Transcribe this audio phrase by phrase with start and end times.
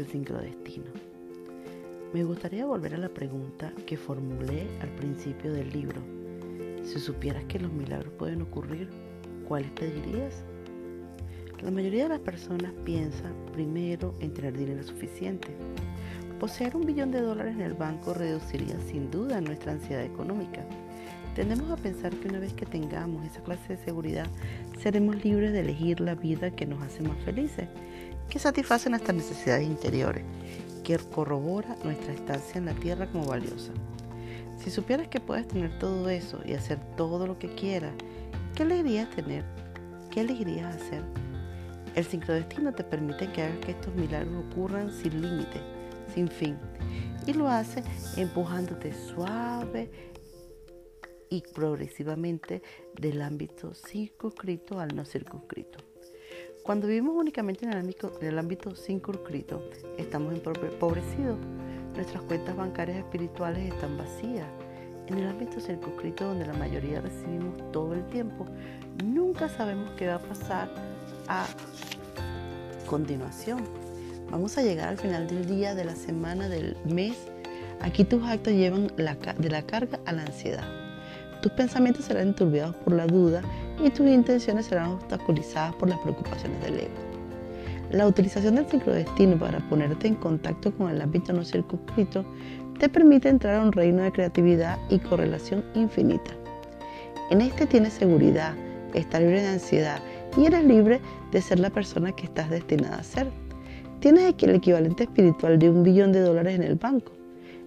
[0.00, 0.86] el sincrodestino.
[2.12, 6.00] Me gustaría volver a la pregunta que formulé al principio del libro.
[6.82, 8.88] Si supieras que los milagros pueden ocurrir,
[9.46, 10.42] ¿cuáles pedirías?
[11.62, 15.48] La mayoría de las personas piensa primero en tener dinero suficiente.
[16.40, 20.64] Poseer un billón de dólares en el banco reduciría sin duda nuestra ansiedad económica.
[21.36, 24.26] Tendemos a pensar que una vez que tengamos esa clase de seguridad,
[24.80, 27.68] seremos libres de elegir la vida que nos hace más felices,
[28.30, 30.24] que satisface nuestras necesidades interiores,
[30.84, 33.72] que corrobora nuestra estancia en la tierra como valiosa.
[34.56, 37.92] Si supieras que puedes tener todo eso y hacer todo lo que quieras,
[38.54, 39.44] ¿qué elegirías tener?
[40.10, 41.02] ¿Qué elegirías hacer?
[41.94, 45.60] El sincrodestino te permite que hagas que estos milagros ocurran sin límite,
[46.14, 46.56] sin fin.
[47.26, 47.82] Y lo hace
[48.16, 49.90] empujándote suave
[51.28, 52.62] y progresivamente
[52.94, 55.89] del ámbito circunscrito al no circunscrito.
[56.62, 59.62] Cuando vivimos únicamente en el ámbito, en el ámbito circunscrito,
[59.96, 61.38] estamos empobrecidos.
[61.94, 64.46] Nuestras cuentas bancarias espirituales están vacías.
[65.06, 68.46] En el ámbito circunscrito, donde la mayoría recibimos todo el tiempo,
[69.04, 70.70] nunca sabemos qué va a pasar
[71.28, 71.46] a
[72.86, 73.64] continuación.
[74.30, 77.16] Vamos a llegar al final del día, de la semana, del mes.
[77.80, 80.64] Aquí tus actos llevan de la carga a la ansiedad.
[81.40, 83.42] Tus pensamientos serán enturbiados por la duda
[83.82, 87.10] y tus intenciones serán obstaculizadas por las preocupaciones del ego.
[87.90, 92.24] La utilización del destino para ponerte en contacto con el ámbito no circunscrito
[92.78, 96.30] te permite entrar a un reino de creatividad y correlación infinita.
[97.30, 98.54] En este tienes seguridad,
[98.94, 100.00] estás libre de ansiedad
[100.36, 101.00] y eres libre
[101.32, 103.28] de ser la persona que estás destinada a ser.
[104.00, 107.12] Tienes el equivalente espiritual de un billón de dólares en el banco.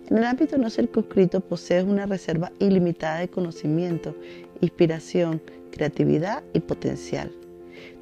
[0.09, 4.15] En el ámbito no circunscrito posees una reserva ilimitada de conocimiento,
[4.61, 5.41] inspiración,
[5.73, 7.31] creatividad y potencial.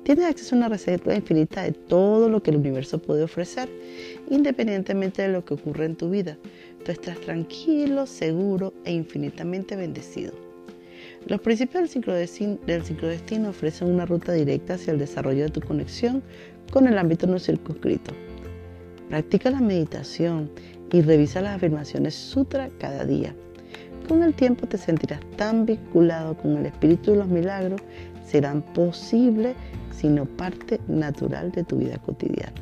[0.04, 3.70] Tienes acceso a una reserva infinita de todo lo que el universo puede ofrecer,
[4.30, 6.38] independientemente de lo que ocurra en tu vida.
[6.84, 10.34] Tú estás tranquilo, seguro e infinitamente bendecido.
[11.28, 16.24] Los principios del sincrodestino ofrecen una ruta directa hacia el desarrollo de tu conexión
[16.72, 18.14] con el ámbito no circunscrito.
[19.08, 20.50] Practica la meditación
[20.92, 23.36] y revisa las afirmaciones sutra cada día.
[24.08, 27.82] Con el tiempo te sentirás tan vinculado con el espíritu de los milagros,
[28.26, 29.56] serán posibles,
[29.92, 32.54] sino parte natural de tu vida cotidiana.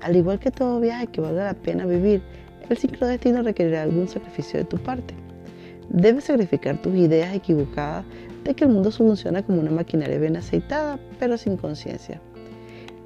[0.00, 2.22] Al igual que todo viaje que valga la pena vivir,
[2.68, 5.14] el sincrodestino requerirá algún sacrificio de tu parte.
[5.88, 8.04] Debes sacrificar tus ideas equivocadas
[8.44, 12.20] de que el mundo funciona como una maquinaria bien aceitada, pero sin conciencia.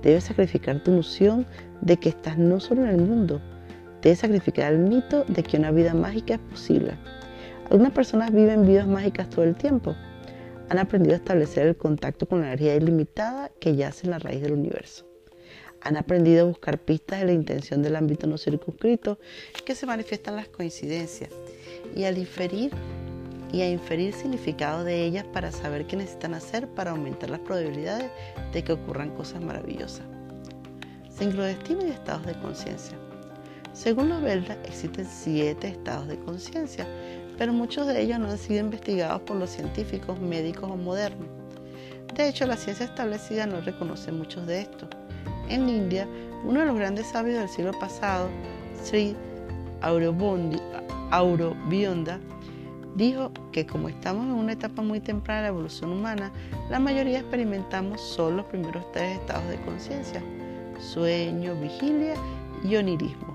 [0.02, 1.46] Debes sacrificar tu noción
[1.80, 3.40] de que estás no solo en el mundo,
[4.02, 6.92] debes sacrificar el mito de que una vida mágica es posible.
[7.70, 9.94] Algunas personas viven vidas mágicas todo el tiempo.
[10.68, 14.42] Han aprendido a establecer el contacto con la energía ilimitada que yace en la raíz
[14.42, 15.06] del universo.
[15.80, 19.18] Han aprendido a buscar pistas de la intención del ámbito no circunscrito
[19.64, 21.30] que se manifiestan las coincidencias
[21.96, 22.70] y a inferir
[23.52, 28.10] y a inferir significado de ellas para saber qué necesitan hacer para aumentar las probabilidades
[28.52, 30.06] de que ocurran cosas maravillosas.
[31.10, 32.96] Sincrodestino y estados de conciencia.
[33.74, 36.86] Según los Veldas, existen siete estados de conciencia,
[37.38, 41.28] pero muchos de ellos no han sido investigados por los científicos, médicos o modernos.
[42.15, 44.88] De hecho, la ciencia establecida no reconoce muchos de estos.
[45.48, 46.06] En India,
[46.44, 48.28] uno de los grandes sabios del siglo pasado,
[48.82, 49.16] Sri
[51.10, 52.20] Aurobionda
[52.94, 56.31] dijo que como estamos en una etapa muy temprana de la evolución humana,
[56.70, 60.22] la mayoría experimentamos solo los primeros tres estados de conciencia,
[60.78, 62.14] sueño, vigilia
[62.64, 63.31] y onirismo.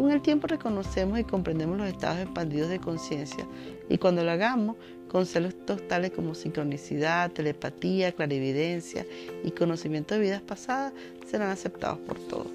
[0.00, 3.46] Con el tiempo reconocemos y comprendemos los estados expandidos de conciencia
[3.90, 4.76] y cuando lo hagamos,
[5.08, 9.04] conceptos tales como sincronicidad, telepatía, clarividencia
[9.44, 10.94] y conocimiento de vidas pasadas
[11.26, 12.46] serán aceptados por todos.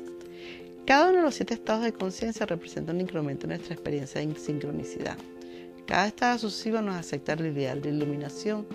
[0.88, 4.36] Cada uno de los siete estados de conciencia representa un incremento en nuestra experiencia de
[4.40, 5.18] sincronicidad.
[5.86, 8.66] Cada estado sucesivo nos acepta el ideal de iluminación.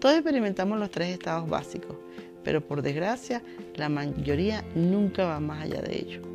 [0.00, 1.96] Todos experimentamos los tres estados básicos,
[2.42, 3.40] pero por desgracia,
[3.76, 6.29] la mayoría nunca va más allá de ello.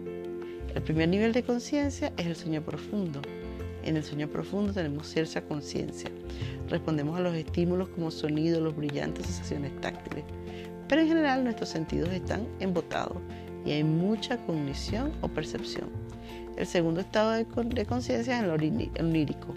[0.76, 3.22] El primer nivel de conciencia es el sueño profundo.
[3.86, 6.12] En el sueño profundo tenemos cierta conciencia.
[6.70, 10.26] Respondemos a los estímulos como sonido, los brillantes sensaciones táctiles.
[10.90, 13.18] Pero en general nuestros sentidos están embotados
[13.66, 15.90] y hay mucha cognición o percepción.
[16.58, 17.46] El segundo estado de,
[17.86, 19.56] conciencia es el onírico.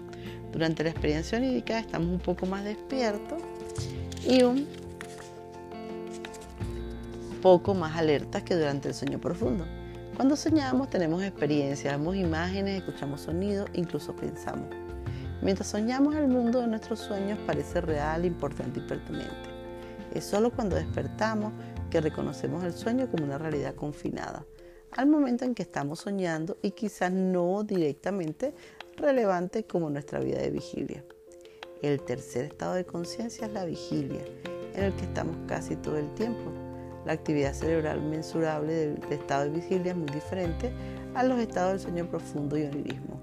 [0.53, 3.41] Durante la experiencia onírica estamos un poco más despiertos
[4.25, 4.67] y un
[7.41, 9.65] poco más alertas que durante el sueño profundo.
[10.19, 14.67] Cuando soñamos tenemos experiencias, vemos imágenes, escuchamos sonidos, incluso pensamos.
[15.41, 19.49] Mientras soñamos el mundo de nuestros sueños parece real, importante y pertinente.
[20.13, 21.53] Es solo cuando despertamos
[21.89, 24.45] que reconocemos el sueño como una realidad confinada.
[24.91, 28.53] al momento en que estamos soñando y quizás no directamente
[28.97, 31.01] relevante como nuestra vida de vigilia.
[31.81, 34.25] El tercer estado de conciencia es la vigilia,
[34.73, 36.58] en el que estamos casi todo el tiempo.
[37.09, 40.71] La actividad cerebral mensurable del, estado de vigilia es muy diferente
[41.15, 43.19] a los estados del sueño profundo y onirismo.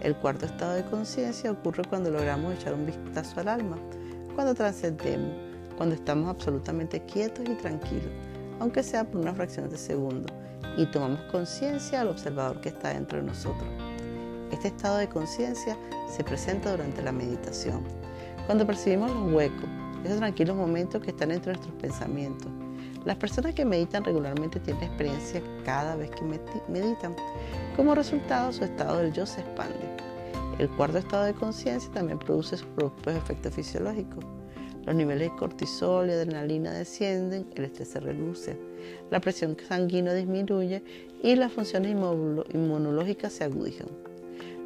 [0.00, 3.76] El cuarto estado de conciencia ocurre cuando logramos echar un vistazo al alma,
[4.34, 5.34] cuando trascendemos,
[5.76, 8.08] cuando estamos absolutamente quietos y tranquilos,
[8.58, 10.32] aunque sea por una fracción de segundo,
[10.78, 13.68] y tomamos conciencia al observador que está dentro de nosotros.
[14.50, 15.76] Este estado de conciencia
[16.08, 17.82] se presenta durante la meditación,
[18.46, 19.68] cuando percibimos los huecos,
[20.04, 22.50] esos tranquilos momentos que están entre nuestros pensamientos.
[23.04, 26.22] Las personas que meditan regularmente tienen experiencia cada vez que
[26.68, 27.16] meditan.
[27.74, 29.78] Como resultado, su estado del yo se expande.
[30.58, 34.22] El cuarto estado de conciencia también produce sus propios efectos fisiológicos.
[34.84, 38.58] Los niveles de cortisol y adrenalina descienden, el estrés se reduce,
[39.10, 40.82] la presión sanguínea disminuye
[41.22, 41.92] y las funciones
[42.52, 43.88] inmunológicas se agudizan.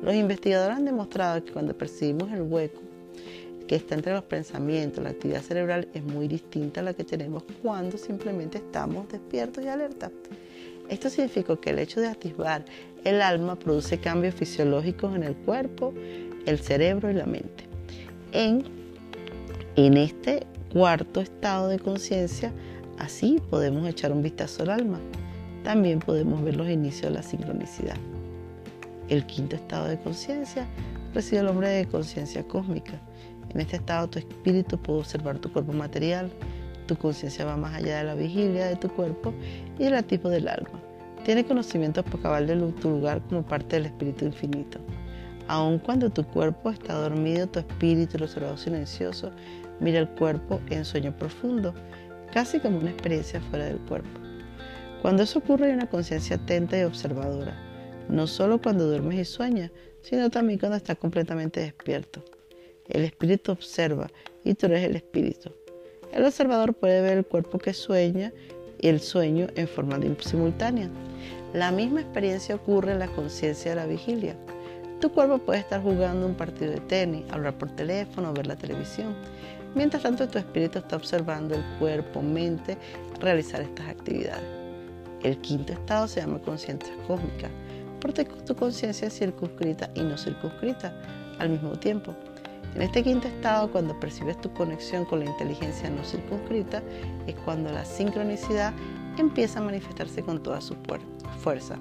[0.03, 2.81] Los investigadores han demostrado que cuando percibimos el hueco
[3.67, 7.45] que está entre los pensamientos, la actividad cerebral es muy distinta a la que tenemos
[7.63, 10.11] cuando simplemente estamos despiertos y alerta.
[10.89, 12.65] Esto significa que el hecho de atisbar
[13.05, 15.95] el alma produce cambios fisiológicos en el cuerpo,
[16.47, 17.65] el cerebro y la mente.
[18.33, 18.65] En,
[19.77, 22.53] en este cuarto estado de conciencia,
[22.99, 25.01] así podemos echar un vistazo al alma.
[25.63, 27.97] También podemos ver los inicios de la sincronicidad.
[29.09, 30.67] El quinto estado de conciencia
[31.15, 33.01] reside el hombre de conciencia cósmica.
[33.55, 36.31] En este estado tu espíritu puede observar tu cuerpo material,
[36.87, 39.33] tu conciencia va más allá de la vigilia de tu cuerpo
[39.79, 40.83] y del tipo del alma.
[41.25, 44.79] Tiene conocimiento por cabal de tu lugar como parte del espíritu infinito.
[45.49, 49.31] Aun cuando tu cuerpo está dormido, tu espíritu, el observador silencioso,
[49.81, 51.75] mira el cuerpo en sueño profundo,
[52.33, 54.21] casi como una experiencia fuera del cuerpo.
[55.01, 57.55] Cuando eso ocurre hay una conciencia atenta y observadora
[58.09, 59.71] no solo cuando duermes y sueñas,
[60.03, 62.23] sino también cuando estás completamente despierto.
[62.89, 64.09] El espíritu observa
[64.45, 65.51] y tú eres el espíritu.
[66.13, 68.33] El observador puede ver el cuerpo que sueña
[68.81, 70.91] y el sueño en forma simultánea.
[71.53, 74.37] La misma experiencia ocurre en la conciencia de la vigilia.
[75.01, 79.15] Tu cuerpo puede estar jugando un partido de tenis, hablar por teléfono, ver la televisión.
[79.75, 82.77] Mientras tanto, tu espíritu está observando el cuerpo, mente,
[83.21, 84.45] realizar estas actividades.
[85.23, 87.51] El quinto estado se llama conciencia cósmica
[88.05, 90.93] porque tu conciencia es circunscrita y no circunscrita
[91.39, 92.15] al mismo tiempo.
[92.75, 96.83] En este quinto estado, cuando percibes tu conexión con la inteligencia no circunscrita,
[97.27, 98.75] es cuando la sincronicidad
[99.17, 100.75] empieza a manifestarse con toda su
[101.39, 101.79] fuerza.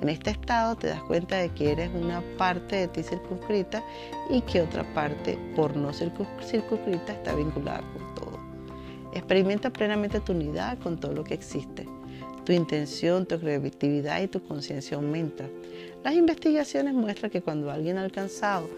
[0.00, 3.84] En este estado te das cuenta de que eres una parte de ti circunscrita
[4.28, 8.40] y que otra parte por no circunscrita está vinculada con todo.
[9.12, 11.86] Experimenta plenamente tu unidad con todo lo que existe.
[12.44, 15.48] Tu intención, tu creatividad y tu conciencia aumentan.
[16.02, 18.68] Las investigaciones muestran que cuando alguien ha alcanzado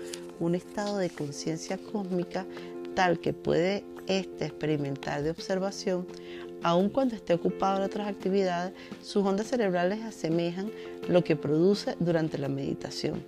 [0.41, 2.47] un estado de conciencia cósmica
[2.95, 6.07] tal que puede éste experimentar de observación,
[6.63, 8.73] aun cuando esté ocupado en otras actividades,
[9.03, 10.71] sus ondas cerebrales asemejan
[11.09, 13.23] lo que produce durante la meditación.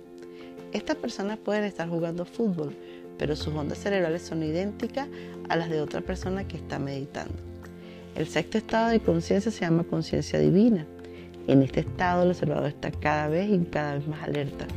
[0.73, 2.75] Estas personas pueden estar jugando fútbol,
[3.17, 5.07] pero sus ondas cerebrales son idénticas
[5.49, 7.35] a las de otra persona que está meditando.
[8.15, 10.85] El sexto estado de conciencia se llama conciencia divina.
[11.47, 14.67] En este estado el observador está cada vez y cada vez más alerta.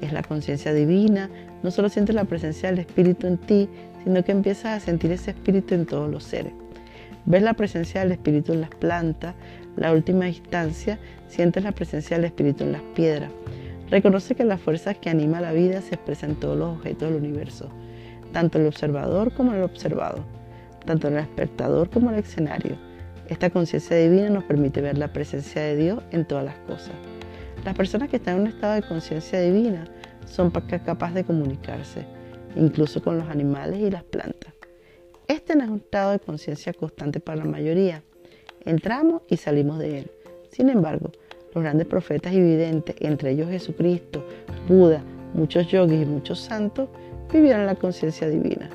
[0.00, 1.30] Es la conciencia divina,
[1.62, 3.68] no solo sientes la presencia del Espíritu en ti,
[4.04, 6.52] sino que empiezas a sentir ese Espíritu en todos los seres.
[7.24, 9.34] Ves la presencia del Espíritu en las plantas,
[9.76, 10.98] la última instancia,
[11.28, 13.30] sientes la presencia del Espíritu en las piedras.
[13.90, 17.22] Reconoce que la fuerza que anima la vida se expresa en todos los objetos del
[17.22, 17.70] universo,
[18.32, 20.24] tanto el observador como el observado
[20.86, 22.76] tanto el espectador como el escenario.
[23.28, 26.92] Esta conciencia divina nos permite ver la presencia de Dios en todas las cosas.
[27.66, 29.84] Las personas que están en un estado de conciencia divina
[30.24, 32.06] son capaces de comunicarse,
[32.54, 34.54] incluso con los animales y las plantas.
[35.26, 38.04] Este no es un estado de conciencia constante para la mayoría.
[38.64, 40.10] Entramos y salimos de él.
[40.48, 41.10] Sin embargo,
[41.54, 44.24] los grandes profetas y videntes, entre ellos Jesucristo,
[44.68, 45.02] Buda,
[45.34, 46.88] muchos yogis y muchos santos,
[47.32, 48.70] vivieron la conciencia divina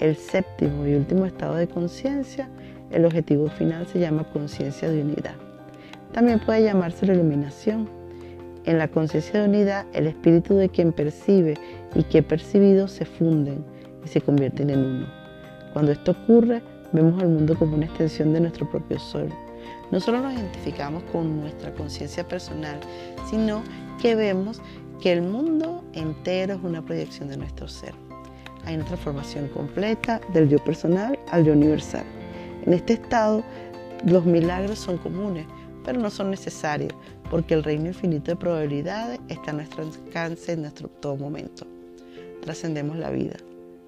[0.00, 2.48] el séptimo y último estado de conciencia,
[2.90, 5.34] el objetivo final se llama conciencia de unidad.
[6.12, 7.97] También puede llamarse la iluminación.
[8.68, 11.54] En la conciencia de unidad, el espíritu de quien percibe
[11.94, 13.64] y que percibido se funden
[14.04, 15.06] y se convierten en uno.
[15.72, 19.30] Cuando esto ocurre, vemos al mundo como una extensión de nuestro propio sol.
[19.90, 22.78] No solo nos identificamos con nuestra conciencia personal,
[23.30, 23.62] sino
[24.02, 24.60] que vemos
[25.00, 27.94] que el mundo entero es una proyección de nuestro ser
[28.68, 32.04] hay una transformación completa del yo personal al yo universal.
[32.66, 33.42] En este estado,
[34.04, 35.46] los milagros son comunes
[35.84, 36.92] pero no son necesarios,
[37.30, 41.66] porque el reino infinito de probabilidades está a nuestro alcance en nuestro todo momento.
[42.42, 43.36] Trascendemos la vida,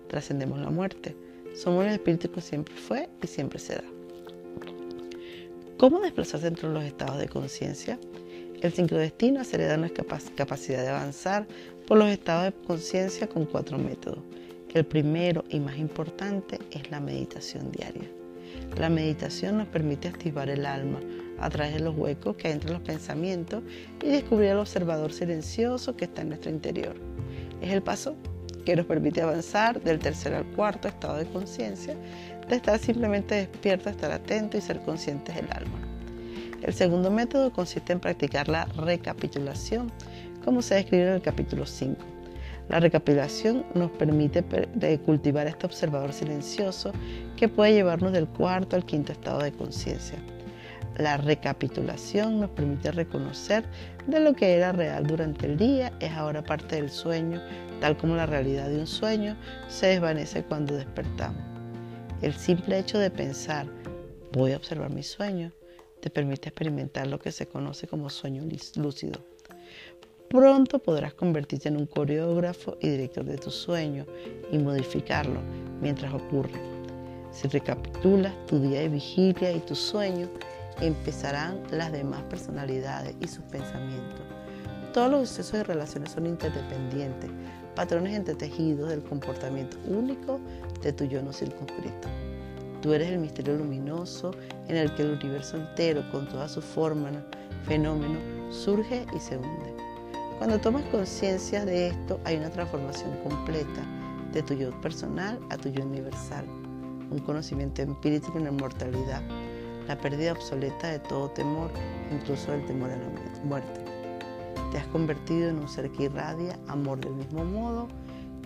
[0.08, 1.16] trascendemos la muerte.
[1.54, 3.84] Somos el espíritu que siempre fue y siempre será.
[5.78, 7.98] ¿Cómo desplazarse entre los estados de conciencia?
[8.60, 10.04] El sincrodestino acelera nuestra
[10.36, 11.46] capacidad de avanzar
[11.86, 14.18] por los estados de conciencia con cuatro métodos.
[14.74, 18.19] El primero y más importante es la meditación diaria.
[18.78, 21.00] La meditación nos permite activar el alma
[21.38, 23.62] a través de los huecos que hay entre los pensamientos
[24.02, 26.94] y descubrir al observador silencioso que está en nuestro interior.
[27.60, 28.16] Es el paso
[28.64, 31.96] que nos permite avanzar del tercer al cuarto estado de conciencia,
[32.48, 35.78] de estar simplemente despierto, estar atento y ser conscientes del alma.
[36.62, 39.90] El segundo método consiste en practicar la recapitulación,
[40.44, 42.19] como se describe en el capítulo 5.
[42.70, 44.44] La recapitulación nos permite
[45.04, 46.92] cultivar este observador silencioso
[47.36, 50.20] que puede llevarnos del cuarto al quinto estado de conciencia.
[50.96, 53.64] La recapitulación nos permite reconocer
[54.06, 57.42] de lo que era real durante el día es ahora parte del sueño,
[57.80, 59.36] tal como la realidad de un sueño
[59.66, 61.42] se desvanece cuando despertamos.
[62.22, 63.66] El simple hecho de pensar,
[64.32, 65.50] voy a observar mi sueño,
[66.00, 68.44] te permite experimentar lo que se conoce como sueño
[68.76, 69.24] lúcido.
[70.30, 74.06] Pronto podrás convertirte en un coreógrafo y director de tu sueño
[74.52, 75.40] y modificarlo
[75.80, 76.60] mientras ocurre.
[77.32, 80.28] Si recapitulas tu día de vigilia y tu sueño,
[80.80, 84.20] empezarán las demás personalidades y sus pensamientos.
[84.94, 87.28] Todos los sucesos y relaciones son interdependientes,
[87.74, 90.38] patrones entretejidos del comportamiento único
[90.80, 92.06] de tu yo no circunscrito.
[92.82, 94.30] Tú eres el misterio luminoso
[94.68, 97.14] en el que el universo entero, con todas sus formas,
[97.66, 98.22] fenómenos,
[98.54, 99.79] surge y se hunde.
[100.40, 103.82] Cuando tomas conciencia de esto, hay una transformación completa
[104.32, 106.46] de tu yo personal a tu yo universal,
[107.10, 109.20] un conocimiento empírico de la inmortalidad,
[109.86, 111.70] la pérdida obsoleta de todo temor,
[112.10, 113.84] incluso del temor a la muerte.
[114.72, 117.88] Te has convertido en un ser que irradia amor del mismo modo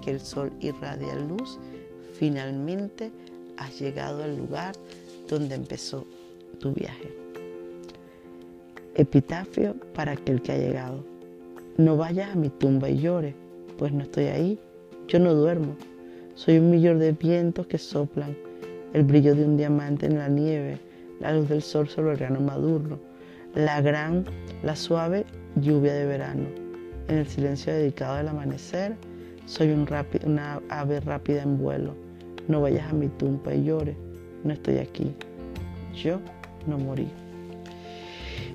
[0.03, 1.61] que el sol irradia luz.
[2.15, 3.13] Finalmente,
[3.57, 4.75] has llegado al lugar
[5.29, 6.05] donde empezó
[6.59, 7.17] tu viaje.
[8.97, 11.14] Epitafio para aquel que ha llegado.
[11.77, 13.35] No vayas a mi tumba y llores,
[13.79, 14.59] pues no estoy ahí.
[15.09, 15.77] Yo no duermo.
[16.35, 18.37] Soy un millón de vientos que soplan,
[18.93, 20.79] el brillo de un diamante en la nieve,
[21.21, 22.99] la luz del sol sobre el grano maduro,
[23.55, 24.25] la gran,
[24.63, 25.25] la suave
[25.57, 26.47] lluvia de verano.
[27.09, 28.97] En el silencio dedicado al amanecer,
[29.47, 29.87] soy un
[30.27, 32.05] una ave rápida en vuelo
[32.49, 33.97] no vayas a mi tumba y llores,
[34.43, 35.15] no estoy aquí.
[35.95, 36.21] Yo
[36.67, 37.09] no morí.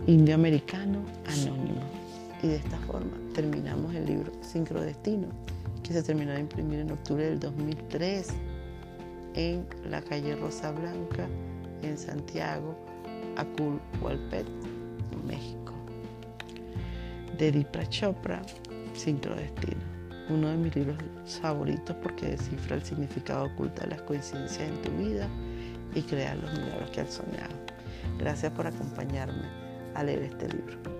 [0.07, 1.98] Indio americano anónimo.
[2.41, 5.27] Y de esta forma terminamos el libro Sincrodestino,
[5.83, 8.27] que se terminó de imprimir en octubre del 2003
[9.35, 11.27] en la calle Rosa Blanca,
[11.81, 12.75] en Santiago,
[13.35, 14.47] Aculhualpet,
[15.27, 15.73] México.
[17.37, 18.41] De Dipra Chopra,
[18.93, 20.97] Sincrodestino uno de mis libros
[21.41, 25.27] favoritos porque descifra el significado oculto de las coincidencias en tu vida
[25.95, 27.53] y crea los milagros que has soñado.
[28.17, 29.47] Gracias por acompañarme
[29.95, 30.98] a leer este libro.